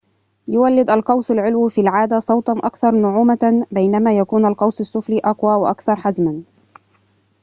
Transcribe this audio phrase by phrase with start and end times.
[0.47, 6.43] يوّلد القوس العلوي في العادة صوتاً أكثر نعومة بينما يكون القوس السفلي أقوى وأكثر حزماً